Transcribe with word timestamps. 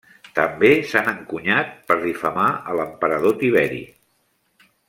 També 0.37 0.71
s'han 0.91 1.11
encunyat 1.11 1.75
per 1.91 1.99
difamar 2.07 2.49
a 2.73 2.81
l'emperador 2.81 3.39
Tiberi. 3.45 3.83